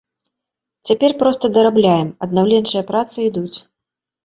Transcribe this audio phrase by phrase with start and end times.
[0.89, 3.57] Цяпер проста дарабляем, аднаўленчыя працы ідуць.